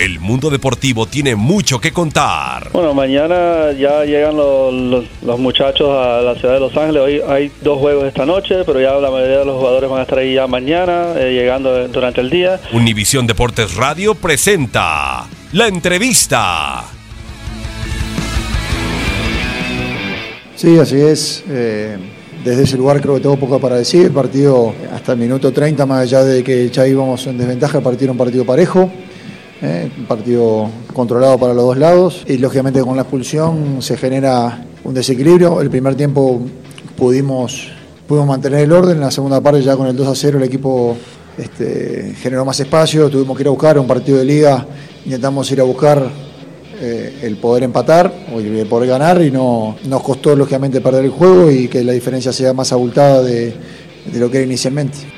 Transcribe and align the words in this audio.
El 0.00 0.20
mundo 0.20 0.48
deportivo 0.48 1.06
tiene 1.06 1.34
mucho 1.34 1.80
que 1.80 1.92
contar. 1.92 2.70
Bueno, 2.72 2.94
mañana 2.94 3.72
ya 3.72 4.04
llegan 4.04 4.36
los, 4.36 4.72
los- 4.72 5.04
los 5.22 5.38
muchachos 5.40 5.88
a 5.90 6.20
la 6.22 6.36
ciudad 6.36 6.54
de 6.54 6.60
Los 6.60 6.76
Ángeles. 6.76 7.02
Hoy 7.02 7.20
hay 7.28 7.50
dos 7.62 7.78
juegos 7.80 8.04
esta 8.04 8.24
noche, 8.24 8.62
pero 8.64 8.80
ya 8.80 8.92
la 8.92 9.10
mayoría 9.10 9.38
de 9.38 9.44
los 9.44 9.56
jugadores 9.58 9.90
van 9.90 9.98
a 9.98 10.02
estar 10.02 10.18
ahí 10.18 10.34
ya 10.34 10.46
mañana, 10.46 11.14
eh, 11.16 11.32
llegando 11.32 11.88
durante 11.88 12.20
el 12.20 12.30
día. 12.30 12.60
Univisión 12.72 13.26
Deportes 13.26 13.74
Radio 13.74 14.14
presenta 14.14 15.26
la 15.52 15.66
entrevista. 15.66 16.84
Sí, 20.54 20.78
así 20.78 21.00
es. 21.00 21.42
Eh, 21.48 21.96
desde 22.44 22.62
ese 22.62 22.76
lugar 22.76 23.00
creo 23.00 23.14
que 23.16 23.20
tengo 23.20 23.36
poco 23.36 23.58
para 23.58 23.74
decir. 23.76 24.06
El 24.06 24.12
partido 24.12 24.74
hasta 24.94 25.12
el 25.12 25.18
minuto 25.18 25.52
30, 25.52 25.84
más 25.86 26.02
allá 26.02 26.22
de 26.22 26.44
que 26.44 26.70
ya 26.70 26.86
íbamos 26.86 27.26
en 27.26 27.36
desventaja, 27.36 27.78
el 27.78 27.84
partido 27.84 28.04
era 28.04 28.12
un 28.12 28.18
partido 28.18 28.44
parejo. 28.44 28.88
Eh, 29.60 29.90
un 29.98 30.06
partido 30.06 30.70
controlado 30.92 31.36
para 31.38 31.52
los 31.52 31.64
dos 31.64 31.78
lados. 31.78 32.24
Y 32.26 32.38
lógicamente 32.38 32.80
con 32.80 32.96
la 32.96 33.02
expulsión 33.02 33.82
se 33.82 33.96
genera 33.96 34.64
un 34.84 34.94
desequilibrio. 34.94 35.60
El 35.60 35.70
primer 35.70 35.94
tiempo 35.96 36.40
pudimos, 36.96 37.68
pudimos 38.06 38.28
mantener 38.28 38.60
el 38.60 38.72
orden. 38.72 38.96
En 38.96 39.02
la 39.02 39.10
segunda 39.10 39.40
parte 39.40 39.62
ya 39.62 39.76
con 39.76 39.86
el 39.88 39.96
2 39.96 40.08
a 40.08 40.14
0 40.14 40.38
el 40.38 40.44
equipo 40.44 40.96
este, 41.36 42.14
generó 42.20 42.44
más 42.44 42.60
espacio. 42.60 43.08
Tuvimos 43.10 43.36
que 43.36 43.42
ir 43.42 43.48
a 43.48 43.50
buscar 43.50 43.78
un 43.78 43.86
partido 43.86 44.18
de 44.18 44.24
liga. 44.24 44.66
Intentamos 45.04 45.50
ir 45.50 45.60
a 45.60 45.64
buscar 45.64 46.08
eh, 46.80 47.18
el 47.22 47.36
poder 47.38 47.64
empatar 47.64 48.12
o 48.32 48.38
el 48.38 48.66
poder 48.66 48.88
ganar 48.88 49.20
y 49.22 49.32
no 49.32 49.76
nos 49.86 50.02
costó 50.02 50.36
lógicamente 50.36 50.80
perder 50.80 51.04
el 51.04 51.10
juego 51.10 51.50
y 51.50 51.66
que 51.66 51.82
la 51.82 51.92
diferencia 51.92 52.32
sea 52.32 52.52
más 52.52 52.72
abultada 52.72 53.22
de, 53.22 53.52
de 54.12 54.18
lo 54.20 54.30
que 54.30 54.36
era 54.36 54.46
inicialmente. 54.46 55.17